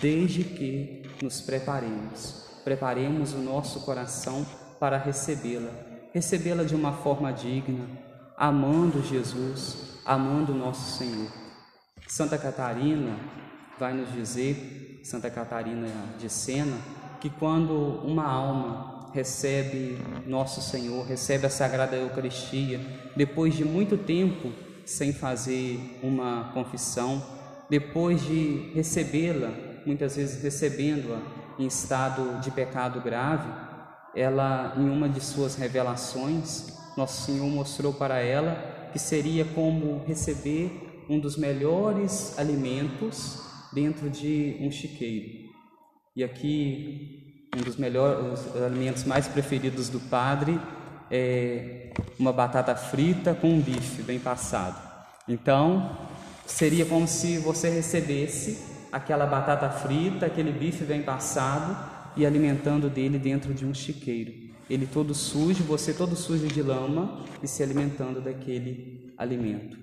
desde 0.00 0.44
que 0.44 1.02
nos 1.20 1.40
preparemos. 1.40 2.46
Preparemos 2.62 3.32
o 3.32 3.38
nosso 3.38 3.80
coração 3.80 4.46
para 4.78 4.96
recebê-la, 4.96 5.72
recebê-la 6.14 6.62
de 6.62 6.76
uma 6.76 6.92
forma 6.92 7.32
digna, 7.32 7.84
amando 8.36 9.02
Jesus, 9.02 9.98
amando 10.06 10.54
nosso 10.54 10.96
Senhor. 10.96 11.32
Santa 12.06 12.38
Catarina 12.38 13.18
vai 13.80 13.94
nos 13.94 14.12
dizer, 14.12 15.00
Santa 15.02 15.28
Catarina 15.28 15.88
de 16.20 16.30
Sena, 16.30 16.78
que 17.20 17.30
quando 17.30 17.72
uma 18.04 18.26
alma 18.26 18.99
recebe 19.12 19.98
nosso 20.26 20.60
Senhor, 20.60 21.04
recebe 21.06 21.46
a 21.46 21.50
Sagrada 21.50 21.96
Eucaristia, 21.96 22.80
depois 23.16 23.54
de 23.54 23.64
muito 23.64 23.96
tempo 23.96 24.52
sem 24.84 25.12
fazer 25.12 25.98
uma 26.02 26.50
confissão, 26.52 27.22
depois 27.68 28.22
de 28.22 28.72
recebê-la, 28.74 29.50
muitas 29.86 30.16
vezes 30.16 30.42
recebendo-a 30.42 31.20
em 31.62 31.66
estado 31.66 32.40
de 32.40 32.50
pecado 32.50 33.00
grave, 33.00 33.48
ela, 34.14 34.74
em 34.76 34.88
uma 34.88 35.08
de 35.08 35.20
suas 35.20 35.54
revelações, 35.54 36.78
Nosso 36.96 37.22
Senhor 37.22 37.48
mostrou 37.48 37.92
para 37.92 38.18
ela 38.18 38.88
que 38.92 38.98
seria 38.98 39.44
como 39.44 40.02
receber 40.04 41.04
um 41.08 41.18
dos 41.18 41.36
melhores 41.36 42.36
alimentos 42.38 43.40
dentro 43.72 44.10
de 44.10 44.56
um 44.60 44.70
chiqueiro. 44.70 45.50
E 46.16 46.24
aqui, 46.24 47.29
um 47.56 47.62
dos 47.62 47.76
melhores 47.76 48.46
os 48.54 48.62
alimentos 48.62 49.04
mais 49.04 49.26
preferidos 49.26 49.88
do 49.88 49.98
padre 49.98 50.60
é 51.10 51.92
uma 52.18 52.32
batata 52.32 52.74
frita 52.76 53.34
com 53.34 53.50
um 53.50 53.60
bife 53.60 54.02
bem 54.02 54.20
passado. 54.20 54.80
Então, 55.26 55.98
seria 56.46 56.86
como 56.86 57.08
se 57.08 57.38
você 57.38 57.68
recebesse 57.68 58.58
aquela 58.92 59.26
batata 59.26 59.68
frita, 59.70 60.26
aquele 60.26 60.52
bife 60.52 60.84
bem 60.84 61.02
passado 61.02 61.76
e 62.16 62.24
alimentando 62.24 62.88
dele 62.88 63.18
dentro 63.18 63.52
de 63.52 63.66
um 63.66 63.74
chiqueiro. 63.74 64.32
Ele 64.68 64.86
todo 64.86 65.12
sujo, 65.12 65.64
você 65.64 65.92
todo 65.92 66.14
sujo 66.14 66.46
de 66.46 66.62
lama 66.62 67.24
e 67.42 67.48
se 67.48 67.60
alimentando 67.62 68.20
daquele 68.20 69.12
alimento. 69.18 69.76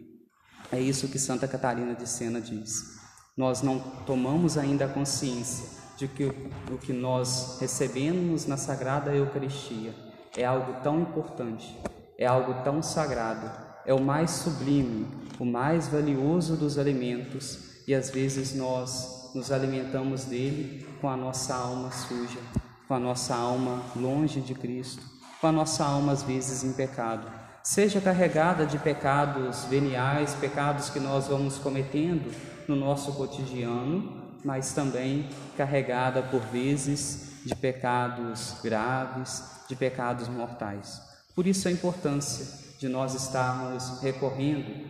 É 0.71 0.79
isso 0.79 1.09
que 1.09 1.19
Santa 1.19 1.47
Catarina 1.47 1.93
de 1.93 2.07
Sena 2.07 2.39
diz. 2.39 2.97
Nós 3.35 3.61
não 3.61 3.79
tomamos 4.05 4.57
ainda 4.57 4.85
a 4.85 4.89
consciência 4.89 5.86
de 5.97 6.07
que 6.07 6.25
o 6.71 6.77
que 6.77 6.93
nós 6.93 7.57
recebemos 7.59 8.45
na 8.45 8.55
Sagrada 8.55 9.13
Eucaristia 9.13 9.93
é 10.37 10.45
algo 10.45 10.81
tão 10.83 11.01
importante, 11.01 11.75
é 12.17 12.25
algo 12.27 12.53
tão 12.63 12.83
sagrado, 12.83 13.49
é 13.83 13.93
o 13.93 13.99
mais 13.99 14.29
sublime, 14.31 15.07
o 15.39 15.45
mais 15.45 15.87
valioso 15.87 16.55
dos 16.55 16.77
alimentos 16.77 17.83
e 17.87 17.95
às 17.95 18.11
vezes 18.11 18.55
nós 18.55 19.31
nos 19.33 19.51
alimentamos 19.51 20.25
dele 20.25 20.87
com 21.01 21.09
a 21.09 21.17
nossa 21.17 21.55
alma 21.55 21.91
suja, 21.91 22.39
com 22.87 22.93
a 22.93 22.99
nossa 22.99 23.35
alma 23.35 23.81
longe 23.95 24.39
de 24.39 24.53
Cristo, 24.53 25.03
com 25.41 25.47
a 25.47 25.51
nossa 25.51 25.83
alma 25.83 26.11
às 26.11 26.21
vezes 26.21 26.63
em 26.63 26.73
pecado. 26.73 27.27
Seja 27.63 27.99
carregada 27.99 28.65
de 28.65 28.77
pecados 28.77 29.65
veniais, 29.65 30.35
pecados 30.35 30.89
que 30.89 30.99
nós 30.99 31.27
vamos 31.27 31.57
cometendo 31.57 32.31
no 32.67 32.75
nosso 32.75 33.13
cotidiano, 33.13 34.26
mas 34.43 34.73
também 34.73 35.29
carregada 35.55 36.21
por 36.23 36.41
vezes 36.41 37.41
de 37.45 37.55
pecados 37.55 38.55
graves, 38.63 39.43
de 39.67 39.75
pecados 39.75 40.27
mortais. 40.27 41.01
Por 41.35 41.47
isso 41.47 41.67
a 41.67 41.71
importância 41.71 42.45
de 42.79 42.87
nós 42.87 43.13
estarmos 43.13 44.01
recorrendo 44.01 44.87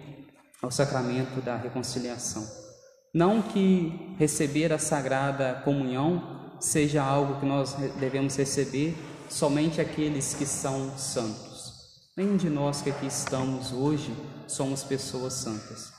ao 0.62 0.72
sacramento 0.72 1.42
da 1.42 1.56
reconciliação. 1.56 2.46
Não 3.14 3.42
que 3.42 4.16
receber 4.18 4.74
a 4.74 4.80
sagrada 4.80 5.62
comunhão 5.64 6.56
seja 6.60 7.04
algo 7.04 7.40
que 7.40 7.46
nós 7.46 7.74
devemos 8.00 8.36
receber 8.36 8.96
somente 9.30 9.80
aqueles 9.80 10.34
que 10.34 10.46
são 10.46 10.98
santos. 10.98 11.58
Nenhum 12.16 12.36
de 12.36 12.50
nós 12.50 12.82
que 12.82 12.90
aqui 12.90 13.06
estamos 13.06 13.72
hoje 13.72 14.12
somos 14.48 14.84
pessoas 14.84 15.34
santas. 15.34 15.97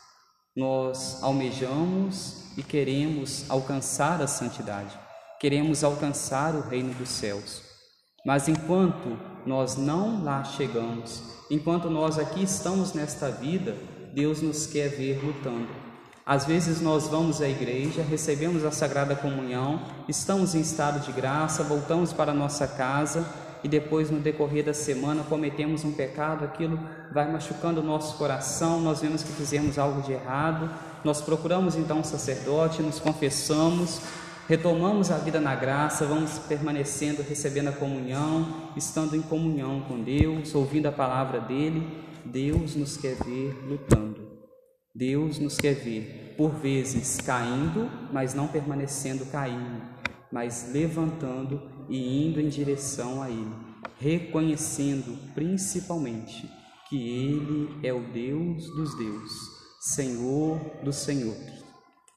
Nós 0.59 1.23
almejamos 1.23 2.42
e 2.57 2.64
queremos 2.64 3.49
alcançar 3.49 4.21
a 4.21 4.27
santidade, 4.27 4.99
queremos 5.38 5.85
alcançar 5.85 6.53
o 6.57 6.62
reino 6.62 6.92
dos 6.94 7.11
céus. 7.11 7.62
Mas 8.27 8.49
enquanto 8.49 9.16
nós 9.47 9.77
não 9.77 10.25
lá 10.25 10.42
chegamos, 10.42 11.23
enquanto 11.49 11.88
nós 11.88 12.18
aqui 12.18 12.42
estamos 12.42 12.92
nesta 12.92 13.31
vida, 13.31 13.77
Deus 14.12 14.42
nos 14.42 14.66
quer 14.66 14.88
ver 14.88 15.25
lutando. 15.25 15.68
Às 16.27 16.44
vezes 16.44 16.81
nós 16.81 17.07
vamos 17.07 17.40
à 17.40 17.49
igreja, 17.49 18.03
recebemos 18.03 18.64
a 18.64 18.73
Sagrada 18.73 19.14
Comunhão, 19.14 19.81
estamos 20.09 20.57
em 20.57 20.61
estado 20.61 20.99
de 21.07 21.12
graça, 21.12 21.62
voltamos 21.62 22.12
para 22.12 22.35
nossa 22.35 22.66
casa 22.66 23.25
e 23.62 23.68
depois 23.68 24.11
no 24.11 24.21
decorrer 24.21 24.64
da 24.64 24.75
semana 24.75 25.23
cometemos 25.25 25.85
um 25.85 25.92
pecado, 25.92 26.44
aquilo 26.44 26.79
vai 27.12 27.31
machucando 27.31 27.81
o 27.81 27.85
nosso 27.85 28.16
coração, 28.16 28.81
nós 28.81 29.01
vemos 29.01 29.23
que 29.23 29.33
fizemos 29.33 29.79
algo 29.79 30.03
de 30.03 30.12
errado, 30.12 30.71
nós 31.05 31.21
procuramos 31.21 31.77
então 31.77 32.01
um 32.01 32.05
sacerdote, 32.05 32.83
nos 32.83 32.99
confessamos, 32.99 34.01
retomamos 34.49 35.11
a 35.11 35.18
vida 35.18 35.40
na 35.40 35.55
graça, 35.55 36.07
vamos 36.07 36.38
permanecendo, 36.40 37.23
recebendo 37.23 37.68
a 37.68 37.73
comunhão, 37.73 38.71
estando 38.77 39.14
em 39.14 39.23
comunhão 39.23 39.83
com 39.83 40.03
Deus, 40.03 40.55
ouvindo 40.55 40.87
a 40.87 40.92
palavra 40.92 41.40
dele. 41.40 41.87
Deus 42.25 42.75
nos 42.75 42.97
quer 42.97 43.14
ver 43.25 43.57
lutando. 43.66 44.29
Deus 44.94 45.38
nos 45.38 45.57
quer 45.57 45.75
ver, 45.75 46.35
por 46.37 46.51
vezes, 46.57 47.18
caindo, 47.18 47.88
mas 48.12 48.35
não 48.35 48.49
permanecendo 48.49 49.25
caindo, 49.27 49.81
mas 50.30 50.70
levantando 50.72 51.62
e 51.88 52.26
indo 52.26 52.40
em 52.40 52.48
direção 52.48 53.22
a 53.22 53.30
Ele, 53.30 53.54
reconhecendo 53.98 55.18
principalmente 55.34 56.48
que 56.88 56.96
Ele 56.96 57.68
é 57.82 57.92
o 57.92 58.00
Deus 58.12 58.66
dos 58.74 58.96
deuses 58.96 59.58
Senhor 59.80 60.58
dos 60.82 60.96
Senhores, 60.96 61.64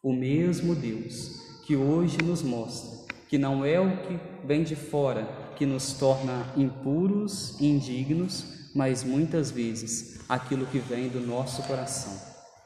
o 0.01 0.11
mesmo 0.11 0.75
Deus 0.75 1.39
que 1.65 1.75
hoje 1.75 2.17
nos 2.23 2.41
mostra 2.41 3.01
que 3.31 3.37
não 3.37 3.63
é 3.63 3.79
o 3.79 3.97
que 3.97 4.19
vem 4.45 4.61
de 4.61 4.75
fora 4.75 5.25
que 5.55 5.65
nos 5.65 5.93
torna 5.93 6.51
impuros 6.57 7.55
e 7.61 7.67
indignos, 7.67 8.43
mas 8.75 9.05
muitas 9.05 9.49
vezes 9.49 10.19
aquilo 10.27 10.65
que 10.65 10.79
vem 10.79 11.07
do 11.07 11.21
nosso 11.21 11.63
coração. 11.63 12.11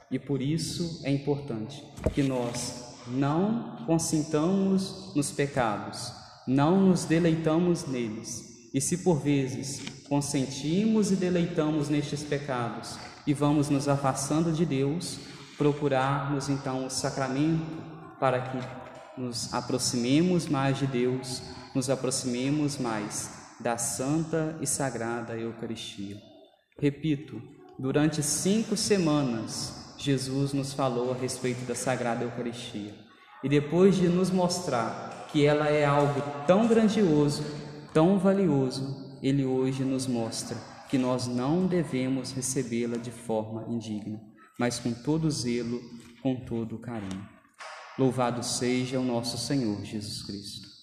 E 0.09 0.17
por 0.17 0.41
isso 0.41 1.01
é 1.03 1.11
importante 1.11 1.83
que 2.13 2.23
nós 2.23 2.84
não 3.07 3.77
consintamos 3.85 5.13
nos 5.15 5.31
pecados, 5.31 6.11
não 6.47 6.89
nos 6.89 7.05
deleitamos 7.05 7.85
neles. 7.85 8.69
E 8.73 8.81
se 8.81 8.99
por 8.99 9.21
vezes 9.21 9.81
consentimos 10.07 11.11
e 11.11 11.15
deleitamos 11.15 11.89
nestes 11.89 12.23
pecados 12.23 12.97
e 13.25 13.33
vamos 13.33 13.69
nos 13.69 13.87
afastando 13.87 14.51
de 14.51 14.65
Deus, 14.65 15.17
procurarmos 15.57 16.49
então 16.49 16.85
o 16.85 16.89
sacramento 16.89 17.65
para 18.19 18.41
que 18.41 19.21
nos 19.21 19.53
aproximemos 19.53 20.47
mais 20.47 20.77
de 20.77 20.87
Deus, 20.87 21.41
nos 21.73 21.89
aproximemos 21.89 22.77
mais 22.77 23.31
da 23.59 23.77
Santa 23.77 24.57
e 24.61 24.67
Sagrada 24.67 25.37
Eucaristia. 25.37 26.21
Repito, 26.77 27.41
durante 27.79 28.21
cinco 28.21 28.75
semanas, 28.75 29.84
Jesus 29.97 30.53
nos 30.53 30.73
falou 30.73 31.11
a 31.11 31.15
respeito 31.15 31.65
da 31.65 31.75
Sagrada 31.75 32.23
Eucaristia. 32.23 32.93
E 33.43 33.49
depois 33.49 33.95
de 33.95 34.07
nos 34.07 34.31
mostrar 34.31 35.27
que 35.31 35.45
ela 35.45 35.67
é 35.67 35.85
algo 35.85 36.21
tão 36.47 36.67
grandioso, 36.67 37.43
tão 37.93 38.17
valioso, 38.17 39.17
ele 39.21 39.45
hoje 39.45 39.83
nos 39.83 40.07
mostra 40.07 40.57
que 40.89 40.97
nós 40.97 41.27
não 41.27 41.65
devemos 41.65 42.31
recebê-la 42.31 42.97
de 42.97 43.11
forma 43.11 43.65
indigna, 43.67 44.21
mas 44.57 44.79
com 44.79 44.93
todo 44.93 45.29
zelo, 45.29 45.81
com 46.21 46.35
todo 46.35 46.79
carinho. 46.79 47.27
Louvado 47.97 48.43
seja 48.43 48.99
o 48.99 49.03
nosso 49.03 49.37
Senhor 49.37 49.83
Jesus 49.83 50.23
Cristo. 50.23 50.74